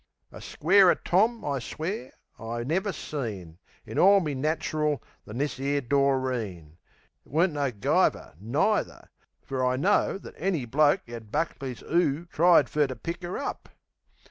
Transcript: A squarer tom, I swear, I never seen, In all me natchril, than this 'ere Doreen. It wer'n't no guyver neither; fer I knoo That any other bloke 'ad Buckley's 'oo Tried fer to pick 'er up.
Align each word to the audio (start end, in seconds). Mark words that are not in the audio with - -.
A 0.31 0.41
squarer 0.41 0.95
tom, 0.95 1.45
I 1.45 1.59
swear, 1.59 2.13
I 2.39 2.63
never 2.63 2.91
seen, 2.91 3.59
In 3.85 3.99
all 3.99 4.19
me 4.19 4.33
natchril, 4.33 4.99
than 5.25 5.37
this 5.37 5.59
'ere 5.59 5.79
Doreen. 5.79 6.79
It 7.23 7.31
wer'n't 7.31 7.53
no 7.53 7.71
guyver 7.71 8.33
neither; 8.39 9.09
fer 9.43 9.63
I 9.63 9.75
knoo 9.75 10.17
That 10.17 10.33
any 10.37 10.61
other 10.63 10.67
bloke 10.71 11.07
'ad 11.07 11.31
Buckley's 11.31 11.83
'oo 11.83 12.25
Tried 12.25 12.67
fer 12.67 12.87
to 12.87 12.95
pick 12.95 13.23
'er 13.23 13.37
up. 13.37 13.69